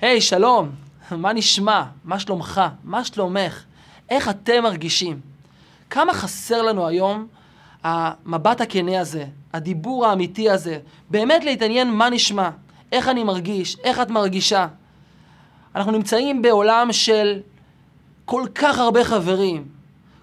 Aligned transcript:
היי, 0.00 0.18
hey, 0.18 0.20
שלום, 0.20 0.70
מה 1.10 1.32
נשמע? 1.32 1.84
מה 2.04 2.18
שלומך? 2.18 2.60
מה 2.84 3.04
שלומך? 3.04 3.64
איך 4.10 4.28
אתם 4.28 4.62
מרגישים? 4.62 5.20
כמה 5.90 6.14
חסר 6.14 6.62
לנו 6.62 6.86
היום 6.86 7.26
המבט 7.84 8.60
הכנה 8.60 9.00
הזה, 9.00 9.24
הדיבור 9.52 10.06
האמיתי 10.06 10.50
הזה, 10.50 10.78
באמת 11.10 11.44
להתעניין 11.44 11.90
מה 11.90 12.10
נשמע, 12.10 12.50
איך 12.92 13.08
אני 13.08 13.24
מרגיש, 13.24 13.76
איך 13.84 14.00
את 14.00 14.10
מרגישה. 14.10 14.66
אנחנו 15.74 15.92
נמצאים 15.92 16.42
בעולם 16.42 16.92
של 16.92 17.40
כל 18.24 18.46
כך 18.54 18.78
הרבה 18.78 19.04
חברים, 19.04 19.68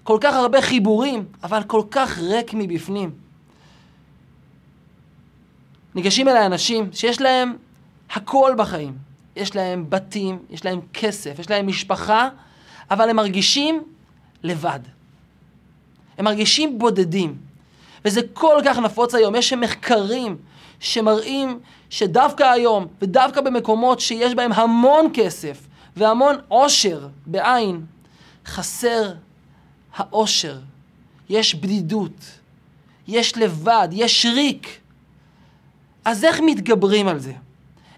כל 0.02 0.18
כך 0.20 0.34
הרבה 0.34 0.62
חיבורים, 0.62 1.24
אבל 1.42 1.62
כל 1.62 1.82
כך 1.90 2.18
ריק 2.18 2.54
מבפנים. 2.54 3.10
ניגשים 5.94 6.28
אליי 6.28 6.46
אנשים 6.46 6.90
שיש 6.92 7.20
להם 7.20 7.56
הכל 8.10 8.54
בחיים. 8.56 9.05
יש 9.36 9.56
להם 9.56 9.84
בתים, 9.88 10.38
יש 10.50 10.64
להם 10.64 10.80
כסף, 10.92 11.38
יש 11.38 11.50
להם 11.50 11.66
משפחה, 11.66 12.28
אבל 12.90 13.10
הם 13.10 13.16
מרגישים 13.16 13.82
לבד. 14.42 14.80
הם 16.18 16.24
מרגישים 16.24 16.78
בודדים. 16.78 17.36
וזה 18.04 18.20
כל 18.32 18.60
כך 18.64 18.78
נפוץ 18.78 19.14
היום. 19.14 19.34
יש 19.34 19.52
מחקרים 19.52 20.36
שמראים 20.80 21.60
שדווקא 21.90 22.42
היום, 22.42 22.86
ודווקא 23.02 23.40
במקומות 23.40 24.00
שיש 24.00 24.34
בהם 24.34 24.52
המון 24.52 25.10
כסף 25.14 25.66
והמון 25.96 26.36
עושר 26.48 27.08
בעין, 27.26 27.84
חסר 28.46 29.12
העושר. 29.94 30.58
יש 31.28 31.54
בדידות, 31.54 32.24
יש 33.08 33.38
לבד, 33.38 33.88
יש 33.92 34.26
ריק. 34.26 34.80
אז 36.04 36.24
איך 36.24 36.40
מתגברים 36.40 37.08
על 37.08 37.18
זה? 37.18 37.32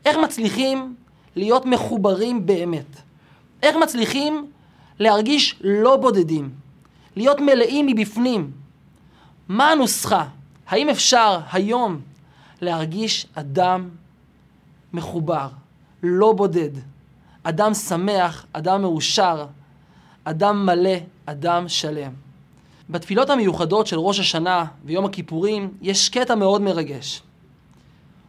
איך 0.05 0.17
מצליחים 0.17 0.95
להיות 1.37 1.67
מחוברים 1.67 2.47
באמת? 2.47 2.97
איך 3.63 3.77
מצליחים 3.77 4.51
להרגיש 4.99 5.57
לא 5.61 5.97
בודדים? 5.97 6.51
להיות 7.17 7.41
מלאים 7.41 7.87
מבפנים? 7.87 8.51
מה 9.49 9.71
הנוסחה? 9.71 10.25
האם 10.69 10.89
אפשר 10.89 11.41
היום 11.53 12.01
להרגיש 12.61 13.27
אדם 13.35 13.89
מחובר, 14.93 15.49
לא 16.03 16.33
בודד, 16.33 16.71
אדם 17.43 17.75
שמח, 17.75 18.47
אדם 18.53 18.83
מאושר, 18.83 19.47
אדם 20.25 20.67
מלא, 20.67 20.97
אדם 21.27 21.69
שלם? 21.69 22.13
בתפילות 22.91 23.31
המיוחדות 23.31 23.87
של 23.87 23.99
ראש 23.99 24.21
השנה 24.21 24.65
ויום 24.85 25.05
הכיפורים 25.05 25.75
יש 25.83 26.09
קטע 26.09 26.35
מאוד 26.35 26.63
מרגש. 26.63 27.23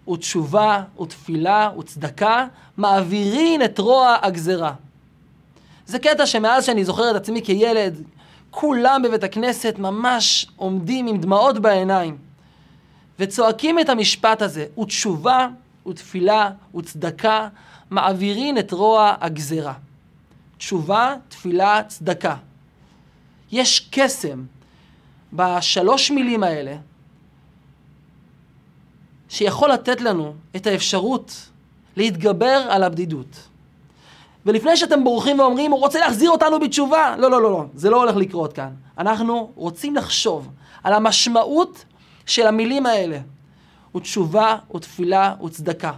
ותשובה 0.09 0.83
ותפילה 1.01 1.69
וצדקה 1.79 2.47
מעבירין 2.77 3.63
את 3.63 3.79
רוע 3.79 4.15
הגזרה. 4.21 4.73
זה 5.85 5.99
קטע 5.99 6.25
שמאז 6.25 6.65
שאני 6.65 6.85
זוכר 6.85 7.11
את 7.11 7.15
עצמי 7.15 7.41
כילד, 7.41 8.03
כולם 8.51 9.01
בבית 9.01 9.23
הכנסת 9.23 9.75
ממש 9.77 10.47
עומדים 10.55 11.07
עם 11.07 11.17
דמעות 11.17 11.59
בעיניים 11.59 12.17
וצועקים 13.19 13.79
את 13.79 13.89
המשפט 13.89 14.41
הזה, 14.41 14.65
ותשובה 14.81 15.47
ותפילה 15.87 16.51
וצדקה 16.75 17.47
מעבירין 17.89 18.57
את 18.57 18.71
רוע 18.71 19.15
הגזרה. 19.21 19.73
תשובה, 20.57 21.15
תפילה, 21.29 21.81
צדקה. 21.87 22.35
יש 23.51 23.89
קסם 23.91 24.43
בשלוש 25.33 26.11
מילים 26.11 26.43
האלה 26.43 26.75
שיכול 29.29 29.71
לתת 29.71 30.01
לנו 30.01 30.33
את 30.55 30.67
האפשרות 30.67 31.49
להתגבר 31.95 32.67
על 32.69 32.83
הבדידות. 32.83 33.49
ולפני 34.45 34.77
שאתם 34.77 35.03
בורחים 35.03 35.39
ואומרים, 35.39 35.71
הוא 35.71 35.79
רוצה 35.79 35.99
להחזיר 35.99 36.29
אותנו 36.29 36.59
בתשובה, 36.59 37.15
לא, 37.17 37.31
לא, 37.31 37.41
לא, 37.41 37.51
לא, 37.51 37.65
זה 37.75 37.89
לא 37.89 37.97
הולך 37.97 38.15
לקרות 38.15 38.53
כאן. 38.53 38.69
אנחנו 38.97 39.51
רוצים 39.55 39.95
לחשוב 39.95 40.49
על 40.83 40.93
המשמעות 40.93 41.85
של 42.25 42.47
המילים 42.47 42.85
האלה, 42.85 43.19
ותשובה 43.95 44.57
ותפילה 44.75 45.35
וצדקה. 45.45 45.91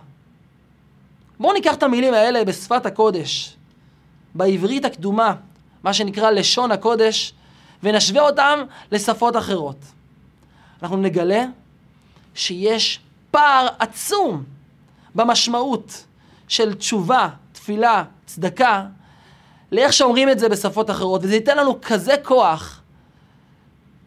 בואו 1.39 1.53
ניקח 1.53 1.73
את 1.73 1.83
המילים 1.83 2.13
האלה 2.13 2.45
בשפת 2.45 2.85
הקודש, 2.85 3.55
בעברית 4.35 4.85
הקדומה, 4.85 5.35
מה 5.83 5.93
שנקרא 5.93 6.31
לשון 6.31 6.71
הקודש, 6.71 7.33
ונשווה 7.83 8.21
אותם 8.21 8.59
לשפות 8.91 9.37
אחרות. 9.37 9.77
אנחנו 10.83 10.97
נגלה 10.97 11.45
שיש 12.35 12.99
פער 13.31 13.67
עצום 13.79 14.43
במשמעות 15.15 16.05
של 16.47 16.73
תשובה, 16.73 17.29
תפילה, 17.51 18.03
צדקה, 18.25 18.85
לאיך 19.71 19.93
שאומרים 19.93 20.29
את 20.29 20.39
זה 20.39 20.49
בשפות 20.49 20.89
אחרות, 20.89 21.21
וזה 21.23 21.35
ייתן 21.35 21.57
לנו 21.57 21.81
כזה 21.81 22.13
כוח, 22.23 22.81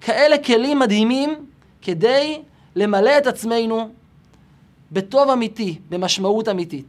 כאלה 0.00 0.38
כלים 0.38 0.78
מדהימים, 0.78 1.46
כדי 1.82 2.42
למלא 2.76 3.18
את 3.18 3.26
עצמנו 3.26 3.88
בטוב 4.92 5.30
אמיתי, 5.30 5.78
במשמעות 5.88 6.48
אמיתית. 6.48 6.86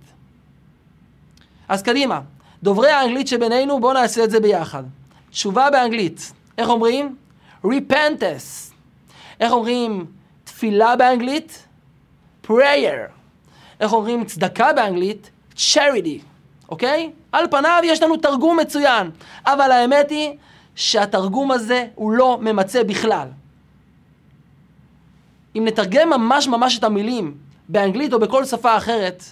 אז 1.67 1.81
קדימה, 1.81 2.21
דוברי 2.63 2.91
האנגלית 2.91 3.27
שבינינו, 3.27 3.79
בואו 3.79 3.93
נעשה 3.93 4.23
את 4.23 4.31
זה 4.31 4.39
ביחד. 4.39 4.83
תשובה 5.29 5.69
באנגלית, 5.71 6.33
איך 6.57 6.69
אומרים? 6.69 7.15
repentance. 7.65 8.73
איך 9.39 9.51
אומרים 9.51 10.05
תפילה 10.43 10.95
באנגלית? 10.95 11.64
Prayer. 12.47 13.11
איך 13.79 13.93
אומרים 13.93 14.25
צדקה 14.25 14.73
באנגלית? 14.73 15.29
charity, 15.55 16.21
אוקיי? 16.69 17.11
על 17.31 17.45
פניו 17.51 17.81
יש 17.83 18.01
לנו 18.03 18.17
תרגום 18.17 18.59
מצוין, 18.59 19.11
אבל 19.45 19.71
האמת 19.71 20.09
היא 20.09 20.33
שהתרגום 20.75 21.51
הזה 21.51 21.85
הוא 21.95 22.11
לא 22.11 22.37
ממצה 22.41 22.83
בכלל. 22.83 23.27
אם 25.55 25.65
נתרגם 25.65 26.09
ממש 26.09 26.47
ממש 26.47 26.79
את 26.79 26.83
המילים 26.83 27.37
באנגלית 27.69 28.13
או 28.13 28.19
בכל 28.19 28.45
שפה 28.45 28.77
אחרת, 28.77 29.23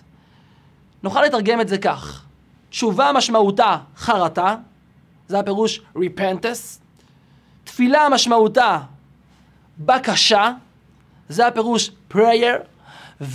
נוכל 1.03 1.21
לתרגם 1.21 1.61
את 1.61 1.67
זה 1.67 1.77
כך: 1.77 2.25
תשובה 2.69 3.11
משמעותה 3.15 3.77
חרטה, 3.97 4.55
זה 5.27 5.39
הפירוש 5.39 5.81
repentance, 5.97 6.79
תפילה 7.63 8.09
משמעותה 8.09 8.79
בקשה, 9.77 10.51
זה 11.29 11.47
הפירוש 11.47 11.91
prayer, 12.11 12.72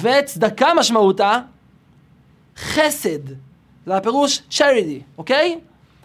וצדקה 0.02 0.74
משמעותה 0.74 1.38
חסד, 2.56 3.28
זה 3.86 3.96
הפירוש 3.96 4.42
charity, 4.50 5.18
אוקיי? 5.18 5.60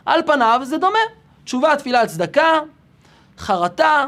על 0.06 0.22
פניו 0.26 0.62
זה 0.64 0.78
דומה. 0.78 1.00
תשובה, 1.44 1.76
תפילה, 1.76 2.08
צדקה, 2.08 2.60
חרטה, 3.38 4.06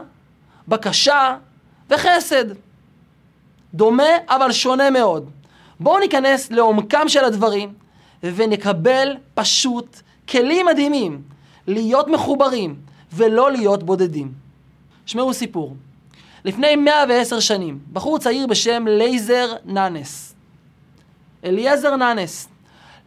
בקשה 0.67 1.37
וחסד. 1.89 2.45
דומה 3.73 4.03
אבל 4.27 4.51
שונה 4.51 4.89
מאוד. 4.89 5.29
בואו 5.79 5.99
ניכנס 5.99 6.51
לעומקם 6.51 7.09
של 7.09 7.25
הדברים 7.25 7.73
ונקבל 8.23 9.17
פשוט 9.33 10.01
כלים 10.29 10.65
מדהימים 10.65 11.21
להיות 11.67 12.07
מחוברים 12.07 12.75
ולא 13.13 13.51
להיות 13.51 13.83
בודדים. 13.83 14.33
שמעו 15.05 15.33
סיפור. 15.33 15.75
לפני 16.45 16.75
110 16.75 17.39
שנים, 17.39 17.79
בחור 17.93 18.19
צעיר 18.19 18.47
בשם 18.47 18.85
לייזר 18.87 19.53
נאנס. 19.65 20.35
אליעזר 21.43 21.95
נאנס 21.95 22.47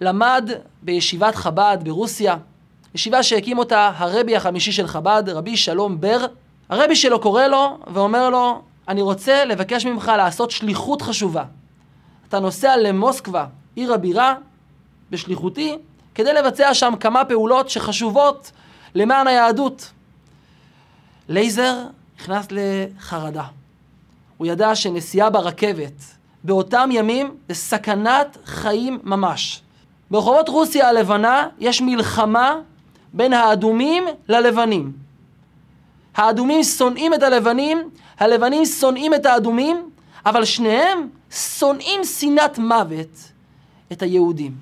למד 0.00 0.50
בישיבת 0.82 1.34
חב"ד 1.34 1.78
ברוסיה, 1.84 2.36
ישיבה 2.94 3.22
שהקים 3.22 3.58
אותה 3.58 3.90
הרבי 3.96 4.36
החמישי 4.36 4.72
של 4.72 4.86
חב"ד, 4.86 5.22
רבי 5.28 5.56
שלום 5.56 6.00
בר. 6.00 6.26
הרבי 6.68 6.96
שלו 6.96 7.20
קורא 7.20 7.46
לו 7.46 7.78
ואומר 7.86 8.30
לו, 8.30 8.62
אני 8.88 9.02
רוצה 9.02 9.44
לבקש 9.44 9.86
ממך 9.86 10.12
לעשות 10.16 10.50
שליחות 10.50 11.02
חשובה. 11.02 11.44
אתה 12.28 12.40
נוסע 12.40 12.76
למוסקבה, 12.76 13.46
עיר 13.74 13.94
הבירה, 13.94 14.34
בשליחותי, 15.10 15.78
כדי 16.14 16.32
לבצע 16.32 16.74
שם 16.74 16.92
כמה 17.00 17.24
פעולות 17.24 17.70
שחשובות 17.70 18.52
למען 18.94 19.26
היהדות. 19.26 19.90
לייזר 21.28 21.74
נכנס 22.20 22.46
לחרדה. 22.50 23.44
הוא 24.36 24.46
ידע 24.46 24.74
שנסיעה 24.74 25.30
ברכבת 25.30 26.04
באותם 26.44 26.88
ימים 26.92 27.34
זה 27.48 27.54
סכנת 27.54 28.36
חיים 28.44 28.98
ממש. 29.04 29.62
ברחובות 30.10 30.48
רוסיה 30.48 30.88
הלבנה 30.88 31.48
יש 31.58 31.82
מלחמה 31.82 32.56
בין 33.12 33.32
האדומים 33.32 34.04
ללבנים. 34.28 34.92
האדומים 36.16 36.62
שונאים 36.62 37.14
את 37.14 37.22
הלבנים, 37.22 37.90
הלבנים 38.18 38.64
שונאים 38.64 39.14
את 39.14 39.26
האדומים, 39.26 39.90
אבל 40.26 40.44
שניהם 40.44 41.08
שונאים 41.30 42.04
שנאת 42.04 42.58
מוות 42.58 43.32
את 43.92 44.02
היהודים. 44.02 44.54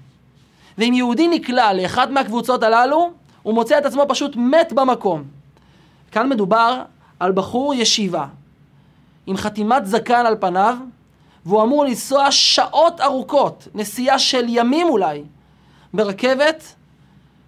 ואם 0.79 0.93
יהודי 0.97 1.29
נקלע 1.29 1.73
לאחת 1.73 2.11
מהקבוצות 2.11 2.62
הללו, 2.62 3.11
הוא 3.43 3.55
מוצא 3.55 3.79
את 3.79 3.87
עצמו 3.87 4.05
פשוט 4.08 4.37
מת 4.37 4.73
במקום. 4.73 5.25
כאן 6.12 6.29
מדובר 6.29 6.82
על 7.20 7.32
בחור 7.32 7.74
ישיבה, 7.74 8.26
עם 9.26 9.36
חתימת 9.36 9.86
זקן 9.86 10.26
על 10.26 10.36
פניו, 10.40 10.76
והוא 11.46 11.62
אמור 11.62 11.84
לנסוע 11.84 12.30
שעות 12.30 13.00
ארוכות, 13.00 13.68
נסיעה 13.74 14.18
של 14.18 14.44
ימים 14.48 14.88
אולי, 14.88 15.22
ברכבת, 15.94 16.74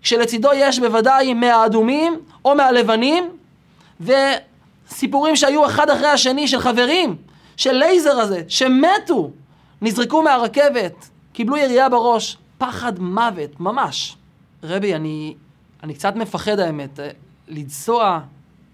כשלצידו 0.03 0.49
יש 0.55 0.79
בוודאי 0.79 1.35
מהאדומים 1.35 2.21
או 2.45 2.55
מהלבנים, 2.55 3.31
וסיפורים 4.01 5.37
שהיו 5.37 5.67
אחד 5.67 5.91
אחרי 5.91 6.09
השני 6.09 6.49
של 6.49 6.61
חברים, 6.61 7.17
של 7.57 7.73
לייזר 7.73 8.21
הזה, 8.21 8.43
שמתו, 8.49 9.31
נזרקו 9.83 10.23
מהרכבת, 10.23 11.09
קיבלו 11.33 11.57
ירייה 11.57 11.89
בראש, 11.89 12.37
פחד 12.59 12.99
מוות, 12.99 13.61
ממש. 13.61 14.17
רבי, 14.63 14.95
אני, 14.95 15.35
אני 15.83 15.95
קצת 15.95 16.17
מפחד 16.17 16.59
האמת, 16.59 17.01
לנסוע 17.49 18.21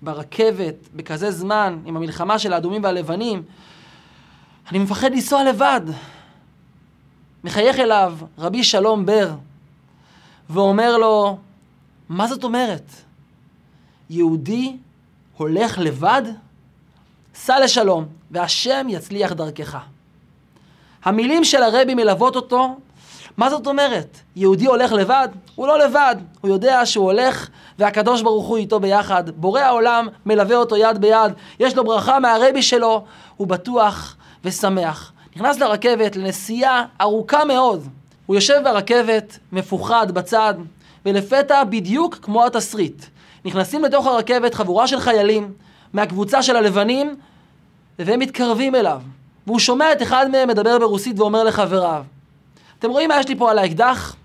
ברכבת 0.05 0.75
בכזה 0.95 1.31
זמן, 1.31 1.79
עם 1.85 1.97
המלחמה 1.97 2.39
של 2.39 2.53
האדומים 2.53 2.85
והלבנים, 2.85 3.43
אני 4.71 4.79
מפחד 4.79 5.13
לנסוע 5.13 5.45
לבד. 5.45 5.81
מחייך 7.45 7.79
אליו 7.79 8.17
רבי 8.39 8.65
שלום 8.65 9.07
בר, 9.07 9.31
ואומר 10.51 10.97
לו, 10.97 11.39
מה 12.09 12.27
זאת 12.27 12.45
אומרת? 12.45 12.93
יהודי 14.11 14.77
הולך 15.37 15.79
לבד? 15.79 16.23
סע 17.35 17.61
לשלום, 17.61 18.07
והשם 18.31 18.87
יצליח 18.91 19.33
דרכך. 19.33 19.79
המילים 21.05 21.45
של 21.45 21.63
הרבי 21.63 21.95
מלוות 21.95 22.37
אותו, 22.37 22.77
מה 23.37 23.51
זאת 23.51 23.67
אומרת? 23.67 24.19
יהודי 24.37 24.67
הולך 24.67 24.93
לבד? 24.93 25.29
הוא 25.55 25.67
לא 25.67 25.79
לבד, 25.79 26.17
הוא 26.41 26.51
יודע 26.51 26.87
שהוא 26.87 27.05
הולך 27.05 27.49
והקדוש 27.79 28.23
ברוך 28.23 28.47
הוא 28.47 28.57
איתו 28.57 28.81
ביחד. 28.81 29.31
בורא 29.31 29.61
העולם 29.61 30.09
מלווה 30.27 30.57
אותו 30.57 30.77
יד 30.77 30.99
ביד, 30.99 31.33
יש 31.61 31.77
לו 31.77 31.85
ברכה 31.85 32.19
מהרבי 32.19 32.63
שלו, 32.63 33.05
הוא 33.37 33.47
בטוח 33.47 34.17
ושמח. 34.45 35.13
נכנס 35.37 35.61
לרכבת 35.61 36.17
לנסיעה 36.17 36.85
ארוכה 37.01 37.45
מאוד. 37.45 37.89
הוא 38.27 38.37
יושב 38.37 38.61
ברכבת, 38.65 39.39
מפוחד 39.53 40.11
בצד, 40.11 40.55
ולפתע 41.07 41.65
בדיוק 41.65 42.19
כמו 42.23 42.47
התסריט. 42.47 43.05
נכנסים 43.45 43.85
לתוך 43.85 44.07
הרכבת 44.07 44.55
חבורה 44.55 44.87
של 44.87 45.01
חיילים 45.01 45.53
מהקבוצה 45.93 46.43
של 46.43 46.57
הלבנים, 46.57 47.17
והם 47.99 48.21
מתקרבים 48.21 48.75
אליו. 48.75 49.01
והוא 49.47 49.59
שומע 49.59 49.93
את 49.93 50.03
אחד 50.03 50.31
מהם 50.31 50.49
מדבר 50.49 50.79
ברוסית 50.79 51.19
ואומר 51.19 51.45
לחבריו, 51.45 52.05
אתם 52.79 52.91
רואים 52.91 53.09
מה 53.09 53.21
יש 53.21 53.29
לי 53.29 53.37
פה 53.37 53.51
על 53.51 53.59
האקדח? 53.59 54.17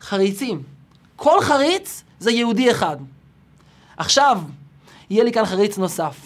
חריצים. 0.00 0.62
כל 1.16 1.40
חריץ 1.40 2.04
זה 2.20 2.30
יהודי 2.30 2.70
אחד. 2.70 2.96
עכשיו, 3.96 4.40
יהיה 5.10 5.24
לי 5.24 5.32
כאן 5.32 5.44
חריץ 5.44 5.78
נוסף. 5.78 6.16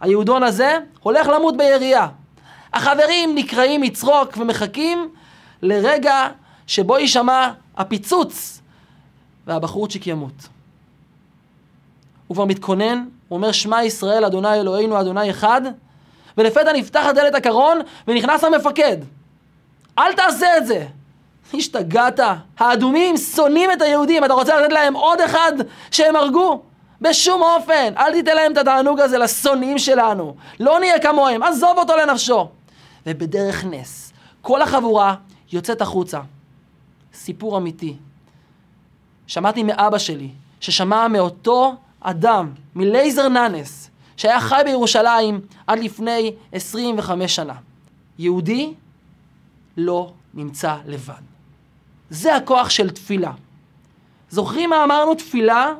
היהודון 0.00 0.42
הזה 0.42 0.78
הולך 1.00 1.26
למות 1.26 1.56
בירייה. 1.56 2.08
החברים 2.72 3.34
נקראים 3.34 3.80
מצחוק 3.80 4.36
ומחכים 4.36 5.08
לרגע 5.62 6.28
שבו 6.66 6.98
יישמע 6.98 7.50
הפיצוץ 7.76 8.60
והבחורצ'יק 9.46 10.06
ימות. 10.06 10.48
הוא 12.26 12.34
כבר 12.34 12.44
מתכונן, 12.44 13.04
הוא 13.28 13.36
אומר 13.36 13.52
שמע 13.52 13.84
ישראל 13.84 14.24
אדוני 14.24 14.60
אלוהינו 14.60 15.00
אדוני 15.00 15.30
אחד 15.30 15.62
ולפתע 16.38 16.72
נפתחת 16.72 17.14
דלת 17.14 17.34
הקרון 17.34 17.78
ונכנס 18.08 18.44
המפקד. 18.44 18.96
אל 19.98 20.12
תעשה 20.12 20.58
את 20.58 20.66
זה! 20.66 20.86
השתגעת? 21.54 22.20
האדומים 22.58 23.16
שונאים 23.16 23.70
את 23.72 23.82
היהודים, 23.82 24.24
אתה 24.24 24.32
רוצה 24.32 24.60
לתת 24.60 24.72
להם 24.72 24.94
עוד 24.94 25.20
אחד 25.20 25.52
שהם 25.90 26.16
הרגו? 26.16 26.62
בשום 27.00 27.42
אופן, 27.42 27.92
אל 27.96 28.12
תיתן 28.12 28.36
להם 28.36 28.52
את 28.52 28.58
התענוג 28.58 29.00
הזה 29.00 29.18
לשונאים 29.18 29.78
שלנו. 29.78 30.34
לא 30.60 30.80
נהיה 30.80 31.00
כמוהם, 31.00 31.42
עזוב 31.42 31.78
אותו 31.78 31.96
לנפשו. 31.96 32.48
ובדרך 33.06 33.64
נס, 33.64 34.12
כל 34.42 34.62
החבורה 34.62 35.14
יוצאת 35.52 35.80
החוצה. 35.80 36.20
סיפור 37.14 37.58
אמיתי. 37.58 37.96
שמעתי 39.26 39.62
מאבא 39.62 39.98
שלי, 39.98 40.28
ששמע 40.60 41.08
מאותו 41.08 41.74
אדם, 42.00 42.52
מלייזר 42.74 43.28
נאנס, 43.28 43.90
שהיה 44.16 44.40
חי 44.40 44.62
בירושלים 44.64 45.40
עד 45.66 45.78
לפני 45.78 46.34
25 46.52 47.36
שנה. 47.36 47.54
יהודי 48.18 48.74
לא 49.76 50.12
נמצא 50.34 50.76
לבד. 50.86 51.31
זה 52.12 52.36
הכוח 52.36 52.70
של 52.70 52.90
תפילה. 52.90 53.32
זוכרים 54.30 54.70
מה 54.70 54.84
אמרנו? 54.84 55.14
תפילה, 55.14 55.72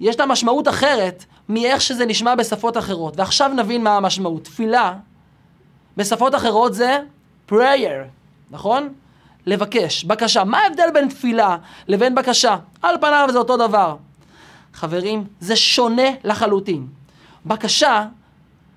יש 0.00 0.20
לה 0.20 0.26
משמעות 0.26 0.68
אחרת 0.68 1.24
מאיך 1.48 1.80
שזה 1.80 2.06
נשמע 2.06 2.34
בשפות 2.34 2.76
אחרות. 2.76 3.18
ועכשיו 3.18 3.48
נבין 3.48 3.84
מה 3.84 3.96
המשמעות. 3.96 4.44
תפילה, 4.44 4.94
בשפות 5.96 6.34
אחרות 6.34 6.74
זה 6.74 6.98
prayer, 7.50 8.06
נכון? 8.50 8.94
לבקש, 9.46 10.04
בקשה. 10.04 10.44
מה 10.44 10.58
ההבדל 10.58 10.90
בין 10.94 11.08
תפילה 11.08 11.56
לבין 11.88 12.14
בקשה? 12.14 12.56
על 12.82 12.96
פניו 13.00 13.28
זה 13.32 13.38
אותו 13.38 13.56
דבר. 13.56 13.96
חברים, 14.74 15.24
זה 15.40 15.56
שונה 15.56 16.10
לחלוטין. 16.24 16.86
בקשה, 17.46 18.06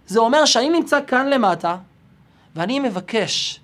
זה 0.07 0.19
אומר 0.19 0.45
שאני 0.45 0.69
נמצא 0.69 1.00
כאן 1.07 1.27
למטה, 1.27 1.77
ואני 2.56 2.80
מבקש 2.80 3.61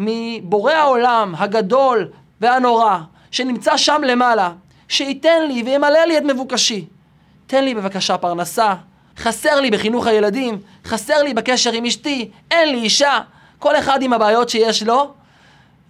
מבורא 0.00 0.72
העולם 0.72 1.34
הגדול 1.38 2.08
והנורא, 2.40 2.98
שנמצא 3.30 3.76
שם 3.76 4.02
למעלה, 4.04 4.52
שייתן 4.88 5.46
לי 5.48 5.62
וימלא 5.62 5.98
לי 5.98 6.18
את 6.18 6.22
מבוקשי. 6.22 6.86
תן 7.46 7.64
לי 7.64 7.74
בבקשה 7.74 8.18
פרנסה, 8.18 8.74
חסר 9.16 9.60
לי 9.60 9.70
בחינוך 9.70 10.06
הילדים, 10.06 10.58
חסר 10.84 11.22
לי 11.22 11.34
בקשר 11.34 11.72
עם 11.72 11.84
אשתי, 11.84 12.30
אין 12.50 12.68
לי 12.68 12.78
אישה, 12.78 13.20
כל 13.58 13.76
אחד 13.76 14.02
עם 14.02 14.12
הבעיות 14.12 14.48
שיש 14.48 14.82
לו, 14.82 15.12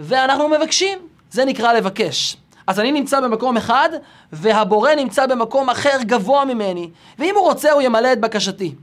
ואנחנו 0.00 0.48
מבקשים, 0.48 0.98
זה 1.30 1.44
נקרא 1.44 1.72
לבקש. 1.72 2.36
אז 2.66 2.80
אני 2.80 2.92
נמצא 2.92 3.20
במקום 3.20 3.56
אחד, 3.56 3.88
והבורא 4.32 4.94
נמצא 4.94 5.26
במקום 5.26 5.70
אחר 5.70 5.96
גבוה 6.02 6.44
ממני, 6.44 6.90
ואם 7.18 7.34
הוא 7.36 7.44
רוצה 7.44 7.72
הוא 7.72 7.82
ימלא 7.82 8.12
את 8.12 8.20
בקשתי. 8.20 8.74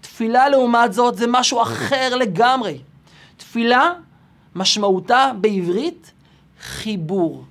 תפילה 0.00 0.48
לעומת 0.48 0.92
זאת 0.92 1.16
זה 1.16 1.26
משהו 1.28 1.62
אחר 1.62 2.14
לגמרי. 2.16 2.78
תפילה 3.36 3.92
משמעותה 4.56 5.30
בעברית 5.40 6.12
חיבור. 6.60 7.44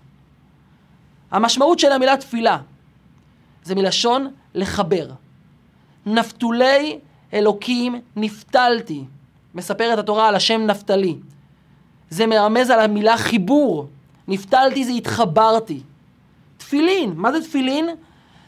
המשמעות 1.32 1.80
של 1.80 1.92
המילה 1.92 2.18
תפילה 2.18 2.58
זה 3.64 3.76
מלשון 3.76 4.32
לחבר. 4.56 5.10
נפתולי 6.06 7.00
אלוקים 7.34 8.02
נפתלתי. 8.16 9.04
מספרת 9.56 10.00
התורה 10.00 10.28
על 10.28 10.36
השם 10.36 10.62
נפתלי. 10.62 11.16
זה 12.10 12.28
מרמז 12.28 12.70
על 12.70 12.80
המילה 12.80 13.18
חיבור. 13.18 13.88
נפתלתי 14.28 14.86
זה 14.86 14.92
התחברתי. 14.92 15.80
תפילין, 16.58 17.14
מה 17.16 17.32
זה 17.32 17.42
תפילין? 17.42 17.90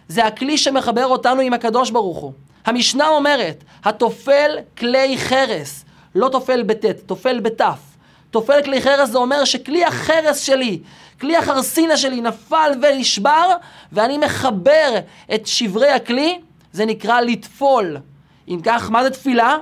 זה 0.08 0.26
הכלי 0.26 0.58
שמחבר 0.58 1.06
אותנו 1.06 1.42
עם 1.42 1.54
הקדוש 1.54 1.92
ברוך 1.92 2.18
הוא. 2.18 2.34
המשנה 2.66 3.08
אומרת, 3.08 3.64
התופל 3.84 4.58
כלי 4.78 5.18
חרס, 5.18 5.86
לא 6.16 6.30
תופל 6.30 6.64
בטית, 6.64 6.98
תופל 7.06 7.40
בתף. 7.40 7.87
תופל 8.38 8.62
כלי 8.63 8.82
חרס 8.82 9.10
זה 9.10 9.17
אומר 9.17 9.46
שכלי 9.46 9.86
החרס 9.86 10.39
שלי, 10.39 10.79
כלי 11.22 11.38
החרסינה 11.38 11.98
שלי 11.98 12.22
נפל 12.22 12.72
ונשבר, 12.82 13.56
ואני 13.91 14.17
מחבר 14.17 15.00
את 15.36 15.48
שברי 15.48 15.91
הכלי, 15.91 16.39
זה 16.74 16.86
נקרא 16.86 17.22
לטפול. 17.22 17.98
אם 18.48 18.60
כך, 18.63 18.91
מה 18.91 19.03
זה 19.03 19.10
תפילה? 19.10 19.58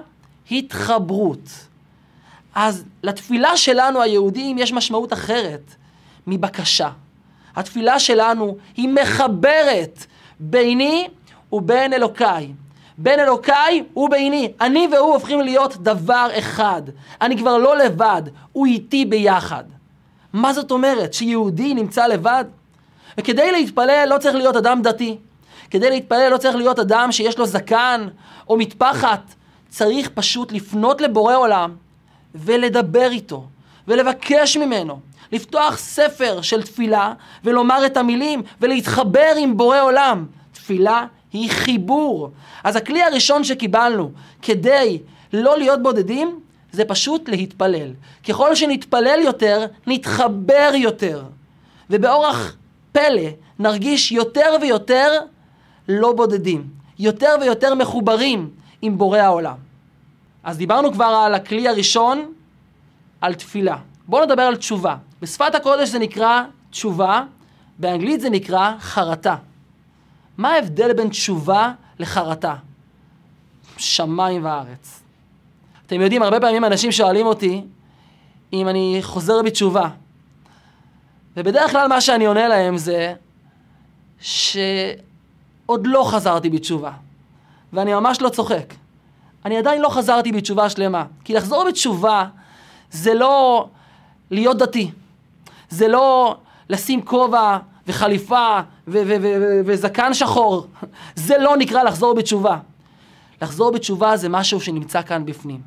התחברות. 0.51 1.50
אז 2.55 2.84
לתפילה 3.03 3.58
שלנו 3.58 4.01
היהודים 4.01 4.58
יש 4.58 4.74
משמעות 4.74 5.13
אחרת 5.13 5.75
מבקשה. 6.27 6.89
התפילה 7.55 8.00
שלנו 8.00 8.58
היא 8.77 8.89
מחברת 8.89 10.05
ביני 10.39 11.08
ובין 11.51 11.94
אלוקיי. 11.94 12.51
בין 12.98 13.20
אלוקיי 13.20 13.84
וביני. 13.96 14.52
אני 14.62 14.88
והוא 14.92 15.14
הופכים 15.14 15.42
להיות 15.42 15.78
דבר 15.78 16.28
אחד. 16.40 16.82
אני 17.22 17.38
כבר 17.38 17.58
לא 17.58 17.78
לבד, 17.78 18.22
הוא 18.52 18.66
איתי 18.66 19.06
ביחד. 19.06 19.64
מה 20.34 20.54
זאת 20.54 20.72
אומרת? 20.72 21.14
שיהודי 21.14 21.74
נמצא 21.74 22.08
לבד? 22.08 22.46
וכדי 23.18 23.52
להתפלל 23.52 24.08
לא 24.10 24.18
צריך 24.18 24.36
להיות 24.36 24.56
אדם 24.56 24.82
דתי. 24.82 25.18
כדי 25.70 25.90
להתפלל 25.90 26.30
לא 26.32 26.38
צריך 26.38 26.56
להיות 26.56 26.80
אדם 26.80 27.12
שיש 27.12 27.38
לו 27.38 27.46
זקן 27.46 28.08
או 28.50 28.58
מטפחת. 28.58 29.22
צריך 29.70 30.10
פשוט 30.14 30.52
לפנות 30.52 31.02
לבורא 31.02 31.36
עולם 31.36 31.75
ולדבר 32.36 33.12
איתו 33.12 33.46
ולבקש 33.88 34.58
ממנו. 34.58 35.00
לפתוח 35.32 35.78
ספר 35.78 36.42
של 36.42 36.64
תפילה 36.64 37.14
ולומר 37.44 37.86
את 37.86 37.98
המילים 37.98 38.44
ולהתחבר 38.62 39.34
עם 39.38 39.58
בורא 39.58 39.82
עולם. 39.82 40.25
תפילה 40.52 41.06
היא 41.36 41.50
חיבור. 41.50 42.30
אז 42.63 42.75
הכלי 42.75 43.04
הראשון 43.04 43.44
שקיבלנו 43.44 44.12
כדי 44.42 45.00
לא 45.34 45.58
להיות 45.58 45.84
בודדים, 45.84 46.39
זה 46.72 46.86
פשוט 46.86 47.30
להתפלל. 47.30 47.94
ככל 48.27 48.56
שנתפלל 48.56 49.20
יותר, 49.24 49.65
נתחבר 49.88 50.72
יותר. 50.75 51.24
ובאורח 51.89 52.56
פלא 52.92 53.30
נרגיש 53.60 54.12
יותר 54.12 54.56
ויותר 54.62 55.20
לא 55.88 56.13
בודדים. 56.13 56.68
יותר 57.00 57.36
ויותר 57.42 57.75
מחוברים 57.75 58.50
עם 58.82 58.98
בורא 58.98 59.18
העולם. 59.20 59.56
אז 60.44 60.58
דיברנו 60.58 60.94
כבר 60.94 61.24
על 61.25 61.36
הכלי 61.36 61.68
הראשון, 61.68 62.32
על 63.22 63.34
תפילה. 63.34 63.77
בואו 64.08 64.25
נדבר 64.25 64.42
על 64.42 64.56
תשובה. 64.56 64.96
בשפת 65.22 65.56
הקודש 65.56 65.89
זה 65.89 66.00
נקרא 66.00 66.44
תשובה, 66.70 67.24
באנגלית 67.80 68.22
זה 68.22 68.30
נקרא 68.30 68.72
חרטה. 68.80 69.36
מה 70.38 70.50
ההבדל 70.50 70.94
בין 70.94 71.10
תשובה 71.10 71.72
לחרטה? 72.00 72.56
שמיים 73.77 74.46
וארץ. 74.46 75.01
אתם 75.86 76.01
יודעים, 76.01 76.24
הרבה 76.24 76.39
פעמים 76.39 76.65
אנשים 76.65 76.92
שואלים 76.92 77.25
אותי 77.25 77.63
אם 78.54 78.68
אני 78.68 78.98
חוזר 79.01 79.42
בתשובה. 79.42 79.89
ובדרך 81.38 81.72
כלל 81.72 81.88
מה 81.88 82.01
שאני 82.01 82.25
עונה 82.25 82.48
להם 82.48 82.77
זה 82.77 83.13
שעוד 84.20 85.88
לא 85.88 86.08
חזרתי 86.12 86.50
בתשובה. 86.50 86.92
ואני 87.74 87.94
ממש 87.94 88.22
לא 88.22 88.30
צוחק. 88.30 88.74
אני 89.46 89.58
עדיין 89.58 89.82
לא 89.82 89.89
חזרתי 89.89 90.32
בתשובה 90.32 90.70
שלמה. 90.70 91.06
כי 91.24 91.34
לחזור 91.34 91.65
בתשובה 91.68 92.25
זה 92.92 93.13
לא 93.13 93.68
להיות 94.32 94.58
דתי. 94.58 94.92
זה 95.70 95.88
לא 95.88 96.38
לשים 96.70 97.06
כובע 97.06 97.58
וחליפה 97.88 98.60
וזקן 99.65 100.13
שחור. 100.13 100.68
זה 101.15 101.38
לא 101.38 101.58
נקרא 101.58 101.84
לחזור 101.84 102.13
בתשובה. 102.13 102.58
לחזור 103.42 103.72
בתשובה 103.72 104.18
זה 104.18 104.30
משהו 104.30 104.62
שנמצא 104.62 105.01
כאן 105.01 105.25
בפנים. 105.25 105.62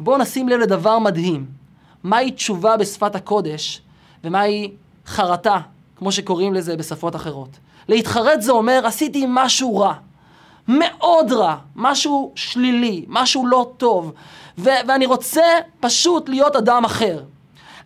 בואו 0.00 0.18
נשים 0.18 0.48
לב 0.48 0.60
לדבר 0.60 0.98
מדהים. 0.98 1.46
מהי 2.02 2.30
תשובה 2.30 2.76
בשפת 2.76 3.14
הקודש 3.14 3.82
ומהי 4.24 4.70
חרטה, 5.06 5.58
כמו 5.96 6.12
שקוראים 6.12 6.54
לזה 6.54 6.76
בשפות 6.76 7.16
אחרות. 7.16 7.58
להתחרט 7.88 8.40
זה 8.40 8.52
אומר, 8.52 8.86
עשיתי 8.86 9.24
משהו 9.28 9.78
רע. 9.78 9.94
מאוד 10.68 11.32
רע, 11.32 11.56
משהו 11.76 12.32
שלילי, 12.34 13.04
משהו 13.08 13.46
לא 13.46 13.72
טוב, 13.76 14.12
ו- 14.58 14.70
ואני 14.88 15.06
רוצה 15.06 15.42
פשוט 15.80 16.28
להיות 16.28 16.56
אדם 16.56 16.84
אחר. 16.84 17.22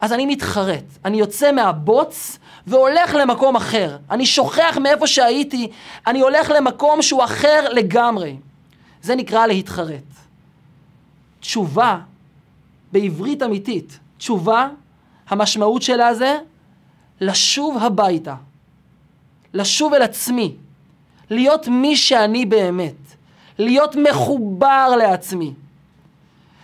אז 0.01 0.13
אני 0.13 0.27
מתחרט, 0.27 0.85
אני 1.05 1.17
יוצא 1.17 1.53
מהבוץ 1.53 2.39
והולך 2.67 3.15
למקום 3.15 3.57
אחר. 3.57 3.97
אני 4.11 4.27
שוכח 4.27 4.79
מאיפה 4.81 5.07
שהייתי, 5.07 5.71
אני 6.07 6.21
הולך 6.21 6.51
למקום 6.51 7.03
שהוא 7.03 7.25
אחר 7.25 7.69
לגמרי. 7.73 8.37
זה 9.03 9.15
נקרא 9.15 9.47
להתחרט. 9.47 10.03
תשובה, 11.41 11.99
בעברית 12.93 13.43
אמיתית, 13.43 13.99
תשובה, 14.19 14.69
המשמעות 15.29 15.83
שלה 15.83 16.15
זה 16.15 16.39
לשוב 17.21 17.79
הביתה, 17.83 18.35
לשוב 19.55 19.95
אל 19.95 20.03
עצמי, 20.03 20.55
להיות 21.31 21.69
מי 21.69 21.97
שאני 21.97 22.47
באמת, 22.47 22.95
להיות 23.59 23.97
מחובר 23.97 24.95
לעצמי. 24.99 25.55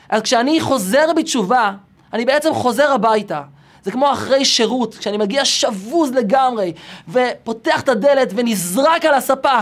אז 0.09 0.23
כשאני 0.23 0.61
חוזר 0.61 1.12
בתשובה, 1.17 1.73
אני 2.12 2.25
בעצם 2.25 2.55
חוזר 2.55 2.93
הביתה. 2.93 3.43
זה 3.87 3.93
כמו 3.93 4.12
אחרי 4.12 4.45
שירות, 4.45 4.95
כשאני 4.95 5.16
מגיע 5.16 5.45
שבוז 5.45 6.11
לגמרי, 6.11 6.73
ופותח 7.09 7.81
את 7.81 7.88
הדלת 7.88 8.28
ונזרק 8.35 9.05
על 9.05 9.14
הספה. 9.14 9.59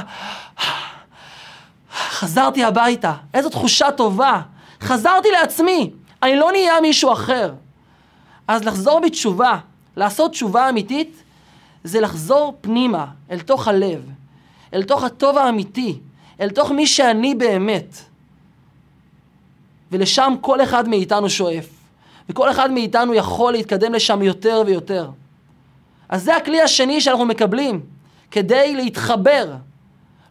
חזרתי 1.92 2.64
הביתה, 2.64 3.12
איזו 3.34 3.48
תחושה 3.48 3.90
טובה. 3.90 4.40
חזרתי 4.80 5.28
לעצמי, 5.30 5.90
אני 6.22 6.36
לא 6.36 6.52
נהיה 6.52 6.80
מישהו 6.80 7.12
אחר. 7.12 7.52
אז 8.48 8.64
לחזור 8.64 9.00
בתשובה, 9.00 9.58
לעשות 9.96 10.30
תשובה 10.30 10.68
אמיתית, 10.68 11.22
זה 11.84 12.00
לחזור 12.00 12.56
פנימה, 12.60 13.06
אל 13.30 13.40
תוך 13.40 13.68
הלב, 13.68 14.10
אל 14.74 14.82
תוך 14.82 15.04
הטוב 15.04 15.38
האמיתי, 15.38 15.98
אל 16.40 16.50
תוך 16.50 16.70
מי 16.70 16.86
שאני 16.86 17.34
באמת. 17.34 17.98
ולשם 19.92 20.34
כל 20.40 20.62
אחד 20.62 20.88
מאיתנו 20.88 21.30
שואף. 21.30 21.73
וכל 22.28 22.50
אחד 22.50 22.70
מאיתנו 22.70 23.14
יכול 23.14 23.52
להתקדם 23.52 23.94
לשם 23.94 24.22
יותר 24.22 24.62
ויותר. 24.66 25.10
אז 26.08 26.22
זה 26.22 26.36
הכלי 26.36 26.62
השני 26.62 27.00
שאנחנו 27.00 27.24
מקבלים 27.24 27.80
כדי 28.30 28.76
להתחבר. 28.76 29.54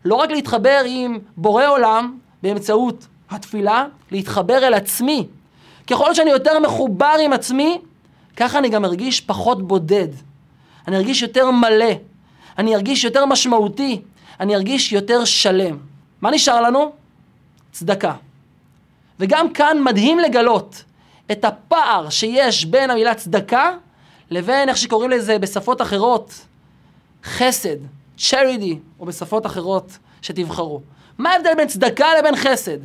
לא 0.05 0.15
רק 0.15 0.31
להתחבר 0.31 0.81
עם 0.85 1.19
בורא 1.38 1.67
עולם 1.67 2.17
באמצעות 2.43 3.07
התפילה, 3.29 3.85
להתחבר 4.12 4.67
אל 4.67 4.73
עצמי. 4.73 5.27
ככל 5.88 6.13
שאני 6.13 6.29
יותר 6.29 6.59
מחובר 6.59 7.15
עם 7.23 7.33
עצמי, 7.33 7.81
ככה 8.38 8.59
אני 8.59 8.69
גם 8.69 8.85
ארגיש 8.85 9.21
פחות 9.21 9.67
בודד. 9.67 10.07
אני 10.88 10.97
ארגיש 10.97 11.21
יותר 11.21 11.51
מלא. 11.51 11.93
אני 12.57 12.75
ארגיש 12.75 13.03
יותר 13.03 13.25
משמעותי. 13.25 14.01
אני 14.39 14.55
ארגיש 14.55 14.91
יותר 14.91 15.25
שלם. 15.25 15.77
מה 16.21 16.31
נשאר 16.31 16.62
לנו? 16.62 16.91
צדקה. 17.71 18.13
וגם 19.19 19.53
כאן 19.53 19.77
מדהים 19.83 20.19
לגלות 20.19 20.83
את 21.31 21.45
הפער 21.45 22.09
שיש 22.09 22.65
בין 22.65 22.89
המילה 22.89 23.15
צדקה 23.15 23.71
לבין 24.31 24.69
איך 24.69 24.77
שקוראים 24.77 25.09
לזה 25.09 25.39
בשפות 25.39 25.81
אחרות, 25.81 26.33
חסד, 27.23 27.77
charity, 28.17 28.75
או 28.99 29.05
בשפות 29.05 29.45
אחרות 29.45 29.97
שתבחרו. 30.21 30.81
מה 31.17 31.29
ההבדל 31.29 31.53
בין 31.57 31.67
צדקה 31.67 32.07
לבין 32.19 32.35
חסד? 32.35 32.77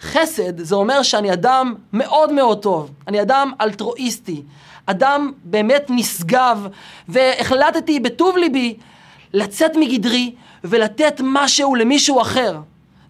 חסד 0.00 0.58
זה 0.60 0.74
אומר 0.74 1.02
שאני 1.02 1.32
אדם 1.32 1.74
מאוד 1.92 2.32
מאוד 2.32 2.62
טוב, 2.62 2.90
אני 3.08 3.22
אדם 3.22 3.52
אלטרואיסטי, 3.60 4.42
אדם 4.86 5.32
באמת 5.44 5.86
נשגב, 5.88 6.66
והחלטתי 7.08 8.00
בטוב 8.00 8.36
ליבי 8.36 8.76
לצאת 9.32 9.76
מגדרי 9.76 10.34
ולתת 10.64 11.20
משהו 11.24 11.74
למישהו 11.74 12.20
אחר. 12.20 12.58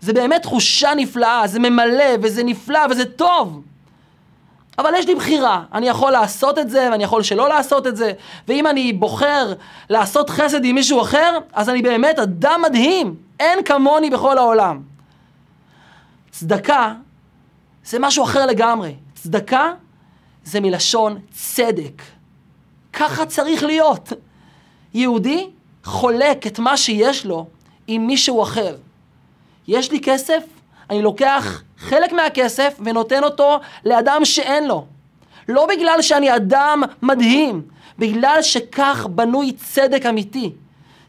זה 0.00 0.12
באמת 0.12 0.42
תחושה 0.42 0.94
נפלאה, 0.96 1.46
זה 1.46 1.58
ממלא 1.58 2.14
וזה 2.22 2.44
נפלא 2.44 2.80
וזה 2.90 3.04
טוב. 3.04 3.62
אבל 4.78 4.90
יש 4.94 5.06
לי 5.06 5.14
בחירה, 5.14 5.64
אני 5.72 5.88
יכול 5.88 6.12
לעשות 6.12 6.58
את 6.58 6.70
זה 6.70 6.88
ואני 6.92 7.04
יכול 7.04 7.22
שלא 7.22 7.48
לעשות 7.48 7.86
את 7.86 7.96
זה, 7.96 8.12
ואם 8.48 8.66
אני 8.66 8.92
בוחר 8.92 9.52
לעשות 9.90 10.30
חסד 10.30 10.64
עם 10.64 10.74
מישהו 10.74 11.00
אחר, 11.00 11.38
אז 11.52 11.68
אני 11.68 11.82
באמת 11.82 12.18
אדם 12.18 12.62
מדהים, 12.66 13.14
אין 13.40 13.64
כמוני 13.64 14.10
בכל 14.10 14.38
העולם. 14.38 14.82
צדקה 16.30 16.94
זה 17.84 17.98
משהו 17.98 18.24
אחר 18.24 18.46
לגמרי. 18.46 18.94
צדקה 19.14 19.72
זה 20.44 20.60
מלשון 20.60 21.18
צדק. 21.32 22.02
ככה 22.92 23.26
צריך 23.26 23.62
להיות. 23.62 24.12
יהודי 24.94 25.50
חולק 25.84 26.46
את 26.46 26.58
מה 26.58 26.76
שיש 26.76 27.26
לו 27.26 27.46
עם 27.86 28.06
מישהו 28.06 28.42
אחר. 28.42 28.76
יש 29.68 29.92
לי 29.92 30.00
כסף, 30.00 30.42
אני 30.90 31.02
לוקח 31.02 31.62
חלק 31.78 32.12
מהכסף 32.12 32.80
ונותן 32.84 33.24
אותו 33.24 33.60
לאדם 33.84 34.24
שאין 34.24 34.66
לו. 34.66 34.86
לא 35.48 35.66
בגלל 35.66 36.02
שאני 36.02 36.36
אדם 36.36 36.82
מדהים, 37.02 37.62
בגלל 37.98 38.42
שכך 38.42 39.06
בנוי 39.10 39.52
צדק 39.52 40.06
אמיתי. 40.06 40.52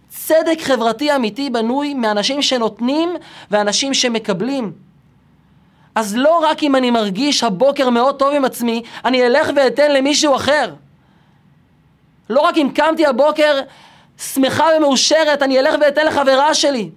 צדק 0.09 0.57
חברתי 0.61 1.15
אמיתי 1.15 1.49
בנוי 1.49 1.93
מאנשים 1.93 2.41
שנותנים 2.41 3.09
ואנשים 3.51 3.93
שמקבלים. 3.93 4.71
אז 5.95 6.15
לא 6.15 6.39
רק 6.43 6.63
אם 6.63 6.75
אני 6.75 6.91
מרגיש 6.91 7.43
הבוקר 7.43 7.89
מאוד 7.89 8.19
טוב 8.19 8.33
עם 8.33 8.45
עצמי, 8.45 8.81
אני 9.05 9.25
אלך 9.25 9.49
ואתן 9.55 9.91
למישהו 9.91 10.35
אחר. 10.35 10.73
לא 12.29 12.41
רק 12.41 12.57
אם 12.57 12.69
קמתי 12.75 13.05
הבוקר 13.05 13.59
שמחה 14.17 14.65
ומאושרת, 14.77 15.41
אני 15.41 15.59
אלך 15.59 15.75
ואתן 15.81 16.05
לחברה 16.05 16.53
שלי. 16.53 16.89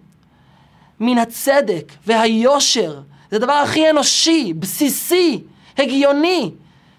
מן 1.00 1.18
הצדק 1.18 1.92
והיושר, 2.06 3.00
זה 3.30 3.36
הדבר 3.36 3.52
הכי 3.52 3.90
אנושי, 3.90 4.52
בסיסי, 4.52 5.42
הגיוני, 5.78 6.50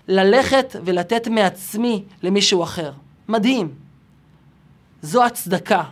ללכת 0.08 0.76
ולתת 0.86 1.28
מעצמי 1.28 2.04
למישהו 2.24 2.64
אחר. 2.64 2.92
מדהים. 3.28 3.74
זו 5.02 5.26
הצדקה 5.26 5.84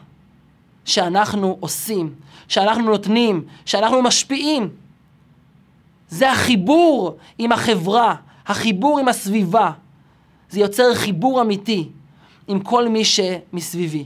שאנחנו 0.85 1.57
עושים, 1.59 2.15
שאנחנו 2.47 2.83
נותנים, 2.83 3.43
שאנחנו 3.65 4.01
משפיעים. 4.01 4.69
זה 6.09 6.31
החיבור 6.31 7.17
עם 7.37 7.51
החברה, 7.51 8.15
החיבור 8.47 8.99
עם 8.99 9.07
הסביבה. 9.07 9.71
זה 10.49 10.59
יוצר 10.59 10.95
חיבור 10.95 11.41
אמיתי 11.41 11.89
עם 12.47 12.59
כל 12.59 12.87
מי 12.87 13.03
שמסביבי. 13.05 14.05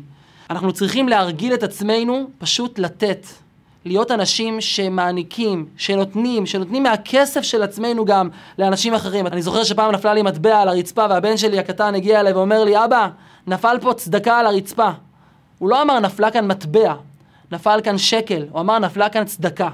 אנחנו 0.49 0.73
צריכים 0.73 1.09
להרגיל 1.09 1.53
את 1.53 1.63
עצמנו 1.63 2.29
פשוט 2.37 2.79
לתת. 2.79 3.25
להיות 3.85 4.11
אנשים 4.11 4.61
שמעניקים, 4.61 5.65
שנותנים, 5.77 6.45
שנותנים 6.45 6.83
מהכסף 6.83 7.41
של 7.41 7.63
עצמנו 7.63 8.05
גם 8.05 8.29
לאנשים 8.57 8.93
אחרים. 8.93 9.27
אני 9.27 9.41
זוכר 9.41 9.63
שפעם 9.63 9.91
נפלה 9.91 10.13
לי 10.13 10.21
מטבע 10.21 10.59
על 10.59 10.69
הרצפה 10.69 11.05
והבן 11.09 11.37
שלי 11.37 11.59
הקטן 11.59 11.95
הגיע 11.95 12.19
אליי 12.19 12.33
ואומר 12.33 12.63
לי, 12.63 12.85
אבא, 12.85 13.07
נפל 13.47 13.77
פה 13.81 13.93
צדקה 13.93 14.39
על 14.39 14.45
הרצפה. 14.45 14.89
הוא 15.59 15.69
לא 15.69 15.81
אמר 15.81 15.99
נפלה 15.99 16.31
כאן 16.31 16.47
מטבע, 16.47 16.93
נפל 17.51 17.79
כאן 17.83 17.97
שקל, 17.97 18.45
הוא 18.51 18.59
אמר 18.59 18.79
נפלה 18.79 19.09
כאן 19.09 19.25
צדקה. 19.25 19.69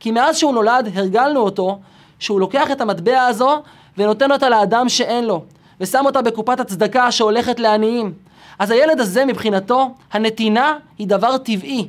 כי 0.00 0.10
מאז 0.10 0.38
שהוא 0.38 0.54
נולד 0.54 0.88
הרגלנו 0.94 1.40
אותו 1.40 1.78
שהוא 2.18 2.40
לוקח 2.40 2.70
את 2.70 2.80
המטבע 2.80 3.22
הזו 3.22 3.62
ונותן 3.98 4.32
אותה 4.32 4.48
לאדם 4.48 4.88
שאין 4.88 5.24
לו, 5.24 5.44
ושם 5.80 6.06
אותה 6.06 6.22
בקופת 6.22 6.60
הצדקה 6.60 7.12
שהולכת 7.12 7.60
לעניים. 7.60 8.12
אז 8.58 8.70
הילד 8.70 9.00
הזה 9.00 9.24
מבחינתו, 9.24 9.94
הנתינה 10.12 10.78
היא 10.98 11.08
דבר 11.08 11.38
טבעי. 11.38 11.88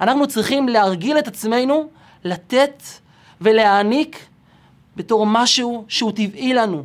אנחנו 0.00 0.26
צריכים 0.26 0.68
להרגיל 0.68 1.18
את 1.18 1.28
עצמנו 1.28 1.88
לתת 2.24 2.82
ולהעניק 3.40 4.26
בתור 4.96 5.26
משהו 5.26 5.84
שהוא 5.88 6.12
טבעי 6.12 6.54
לנו. 6.54 6.84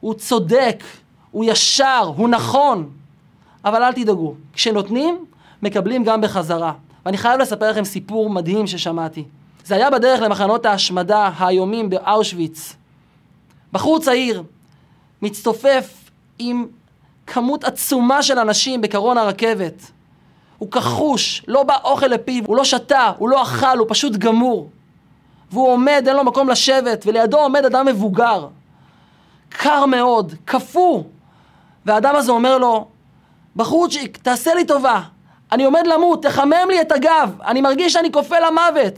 הוא 0.00 0.14
צודק, 0.14 0.84
הוא 1.30 1.44
ישר, 1.44 2.12
הוא 2.16 2.28
נכון. 2.28 2.90
אבל 3.64 3.82
אל 3.82 3.92
תדאגו, 3.92 4.34
כשנותנים, 4.52 5.24
מקבלים 5.62 6.04
גם 6.04 6.20
בחזרה. 6.20 6.72
ואני 7.06 7.18
חייב 7.18 7.40
לספר 7.40 7.70
לכם 7.70 7.84
סיפור 7.84 8.30
מדהים 8.30 8.66
ששמעתי. 8.66 9.24
זה 9.64 9.74
היה 9.74 9.90
בדרך 9.90 10.20
למחנות 10.22 10.66
ההשמדה 10.66 11.30
האיומים 11.36 11.90
באושוויץ. 11.90 12.76
בחור 13.72 14.00
צעיר, 14.00 14.42
מצטופף 15.22 16.10
עם 16.38 16.66
כמות 17.26 17.64
עצומה 17.64 18.22
של 18.22 18.38
אנשים 18.38 18.80
בקרון 18.80 19.18
הרכבת. 19.18 19.90
הוא 20.58 20.70
כחוש, 20.70 21.42
לא 21.48 21.62
בא 21.62 21.74
אוכל 21.84 22.06
לפיו, 22.06 22.44
הוא 22.46 22.56
לא 22.56 22.64
שתה, 22.64 23.12
הוא 23.18 23.28
לא 23.28 23.42
אכל, 23.42 23.78
הוא 23.78 23.86
פשוט 23.90 24.12
גמור. 24.12 24.70
והוא 25.50 25.68
עומד, 25.68 26.04
אין 26.06 26.16
לו 26.16 26.24
מקום 26.24 26.48
לשבת, 26.48 27.04
ולידו 27.06 27.38
עומד 27.38 27.64
אדם 27.64 27.86
מבוגר. 27.86 28.46
קר 29.48 29.86
מאוד, 29.86 30.34
קפוא. 30.44 31.02
והאדם 31.86 32.16
הזה 32.16 32.32
אומר 32.32 32.58
לו, 32.58 32.86
בחורצ'יק, 33.56 34.16
תעשה 34.16 34.54
לי 34.54 34.64
טובה, 34.64 35.00
אני 35.52 35.64
עומד 35.64 35.86
למות, 35.86 36.22
תחמם 36.22 36.68
לי 36.68 36.80
את 36.80 36.92
הגב, 36.92 37.36
אני 37.44 37.60
מרגיש 37.60 37.92
שאני 37.92 38.12
כופה 38.12 38.36
למוות. 38.38 38.94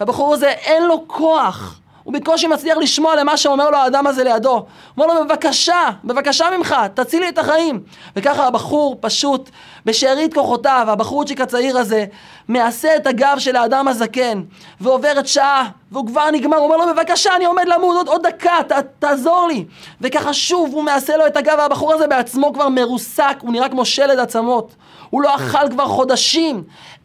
והבחור 0.00 0.34
הזה 0.34 0.48
אין 0.48 0.82
לו 0.82 1.04
כוח, 1.06 1.80
הוא 2.02 2.14
בקושי 2.14 2.46
מצליח 2.46 2.78
לשמוע 2.78 3.16
למה 3.16 3.36
שאומר 3.36 3.70
לו 3.70 3.76
האדם 3.78 4.06
הזה 4.06 4.24
לידו. 4.24 4.50
הוא 4.50 4.64
אומר 5.04 5.14
לו, 5.14 5.24
בבקשה, 5.24 5.90
בבקשה 6.04 6.46
ממך, 6.56 6.76
תציל 6.94 7.20
לי 7.20 7.28
את 7.28 7.38
החיים. 7.38 7.80
וככה 8.16 8.46
הבחור 8.46 8.96
פשוט, 9.00 9.50
בשארית 9.86 10.34
כוחותיו, 10.34 10.86
הבחורצ'יק 10.88 11.40
הצעיר 11.40 11.78
הזה, 11.78 12.04
מעשה 12.48 12.96
את 12.96 13.06
הגב 13.06 13.36
של 13.38 13.56
האדם 13.56 13.88
הזקן, 13.88 14.42
ועוברת 14.80 15.26
שעה, 15.26 15.68
והוא 15.92 16.06
כבר 16.06 16.30
נגמר, 16.30 16.56
הוא 16.56 16.64
אומר 16.64 16.76
לו, 16.76 16.94
בבקשה, 16.94 17.36
אני 17.36 17.44
עומד 17.44 17.64
למות 17.66 17.96
עוד, 17.96 18.08
עוד 18.08 18.26
דקה, 18.26 18.56
ת, 18.68 18.72
תעזור 18.98 19.46
לי. 19.48 19.64
וככה 20.00 20.32
שוב 20.32 20.70
הוא 20.72 20.82
מעשה 20.82 21.16
לו 21.16 21.26
את 21.26 21.36
הגב, 21.36 21.54
והבחור 21.58 21.94
הזה 21.94 22.06
בעצמו 22.06 22.52
כבר 22.52 22.68
מרוסק, 22.68 23.36
הוא 23.40 23.52
נראה 23.52 23.68
כמו 23.68 23.84
שלד 23.84 24.18
עצמות. 24.18 24.74
הוא 25.10 25.22
לא 25.22 25.36
אכל 25.36 25.70
כבר 25.70 25.86
חודשים. 25.86 26.64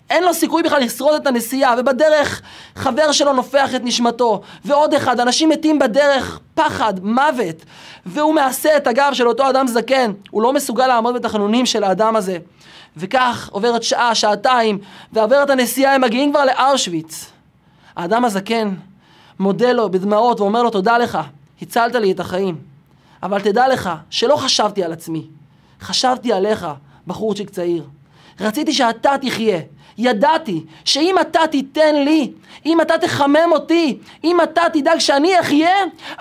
אין 0.10 0.24
לו 0.24 0.34
סיכוי 0.34 0.64
בכלל 0.64 0.82
לשרוד 0.82 1.22
את 1.22 1.28
הנסיעה, 1.28 1.76
ובדרך 1.78 2.42
חבר 2.76 3.12
שלו 3.12 3.34
נופח 3.34 3.76
את 3.76 3.82
נשמתו, 3.84 4.42
ועוד 4.66 4.94
אחד, 4.94 5.20
אנשים 5.20 5.50
מתים 5.50 5.80
בדרך, 5.80 6.40
פחד, 6.56 6.94
מוות, 7.04 7.56
והוא 8.06 8.34
מעשה 8.34 8.78
את 8.78 8.88
הגב 8.88 9.10
של 9.14 9.28
אותו 9.28 9.50
אדם 9.50 9.68
זקן, 9.68 10.12
הוא 10.32 10.42
לא 10.42 10.54
מסוגל 10.54 10.88
לעמוד 10.88 11.16
בתחנונים 11.16 11.66
של 11.66 11.84
האדם 11.84 12.16
הזה. 12.16 12.38
וכך 12.98 13.50
עוברת 13.52 13.84
שעה, 13.84 14.16
שעתיים, 14.16 14.80
ועוברת 15.14 15.50
הנסיעה, 15.50 15.96
הם 15.96 16.02
מגיעים 16.02 16.32
כבר 16.32 16.46
לאושוויץ. 16.46 17.32
האדם 17.96 18.26
הזקן 18.26 18.74
מודה 19.40 19.72
לו 19.72 19.92
בדמעות 19.92 20.40
ואומר 20.40 20.64
לו, 20.64 20.70
תודה 20.70 20.98
לך, 20.98 21.18
הצלת 21.62 21.96
לי 21.96 22.12
את 22.12 22.20
החיים. 22.20 22.58
אבל 23.24 23.42
תדע 23.42 23.68
לך 23.68 23.90
שלא 24.10 24.36
חשבתי 24.36 24.84
על 24.84 24.94
עצמי, 24.94 25.28
חשבתי 25.82 26.34
עליך, 26.34 26.68
בחורצ'יק 27.08 27.50
צעיר. 27.50 27.84
רציתי 28.40 28.74
שאתה 28.74 29.16
תחיה. 29.22 29.60
ידעתי 29.98 30.66
שאם 30.86 31.16
אתה 31.22 31.40
תיתן 31.52 31.96
לי, 31.96 32.32
אם 32.66 32.82
אתה 32.82 32.98
תחמם 32.98 33.50
אותי, 33.52 33.98
אם 34.24 34.42
אתה 34.42 34.62
תדאג 34.74 35.00
שאני 35.00 35.40
אחיה, 35.40 35.76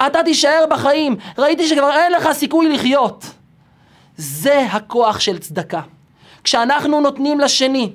אתה 0.07 0.23
תישאר 0.23 0.65
בחיים. 0.71 1.17
ראיתי 1.39 1.69
שכבר 1.69 1.91
אין 1.91 2.13
לך 2.13 2.33
סיכוי 2.33 2.69
לחיות. 2.69 3.27
זה 4.17 4.67
הכוח 4.71 5.21
של 5.21 5.39
צדקה. 5.39 5.81
כשאנחנו 6.45 7.01
נותנים 7.01 7.41
לשני 7.41 7.93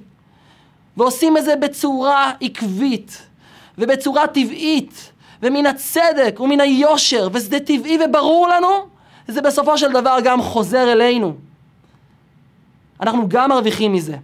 ועושים 0.97 1.37
את 1.37 1.45
זה 1.45 1.55
בצורה 1.55 2.31
עקבית 2.41 3.21
ובצורה 3.77 4.27
טבעית 4.27 5.11
ומן 5.43 5.65
הצדק 5.65 6.39
ומן 6.39 6.59
היושר 6.59 7.29
וזה 7.33 7.59
טבעי 7.59 7.97
וברור 8.05 8.47
לנו, 8.47 8.69
זה 9.27 9.41
בסופו 9.41 9.77
של 9.77 9.91
דבר 9.91 10.17
גם 10.23 10.41
חוזר 10.41 10.91
אלינו. 10.91 11.33
אנחנו 13.01 13.29
גם 13.29 13.49
מרוויחים 13.49 13.93
מזה. 13.93 14.17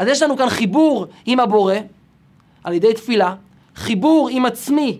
אז 0.00 0.08
יש 0.08 0.22
לנו 0.22 0.36
כאן 0.36 0.48
חיבור 0.48 1.06
עם 1.26 1.40
הבורא 1.40 1.74
על 2.64 2.72
ידי 2.72 2.94
תפילה, 2.94 3.34
חיבור 3.76 4.28
עם 4.32 4.46
עצמי 4.46 4.98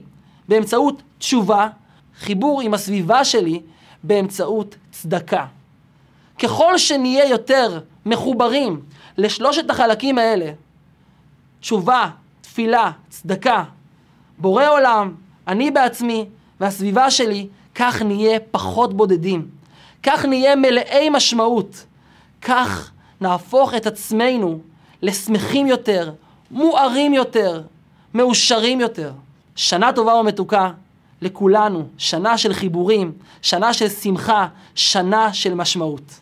באמצעות 0.49 1.03
תשובה, 1.19 1.69
חיבור 2.19 2.61
עם 2.61 2.75
הסביבה 2.75 3.25
שלי 3.25 3.61
באמצעות 4.03 4.77
צדקה. 4.91 5.47
ככל 6.39 6.79
שנהיה 6.79 7.29
יותר 7.29 7.81
מחוברים 8.07 8.81
לשלושת 9.19 9.71
החלקים 9.71 10.19
האלה, 10.19 10.53
תשובה, 11.61 12.11
תפילה, 12.41 12.91
צדקה, 13.09 13.65
בורא 14.39 14.69
עולם, 14.69 15.15
אני 15.49 15.71
בעצמי 15.71 16.27
והסביבה 16.61 17.11
שלי, 17.11 17.47
כך 17.75 18.03
נהיה 18.03 18.41
פחות 18.51 18.95
בודדים. 18.95 19.49
כך 20.03 20.25
נהיה 20.25 20.57
מלאי 20.57 21.11
משמעות. 21.11 21.87
כך 22.43 22.91
נהפוך 23.21 23.75
את 23.75 23.87
עצמנו 23.87 24.61
לשמחים 25.03 25.67
יותר, 25.67 26.13
מוארים 26.51 27.15
יותר, 27.15 27.63
מאושרים 28.15 28.81
יותר. 28.81 29.13
שנה 29.57 29.93
טובה 29.93 30.15
ומתוקה 30.15 30.71
לכולנו, 31.23 31.89
שנה 31.99 32.39
של 32.39 32.53
חיבורים, 32.55 33.13
שנה 33.43 33.73
של 33.75 33.89
שמחה, 33.89 34.47
שנה 34.75 35.33
של 35.33 35.55
משמעות. 35.55 36.21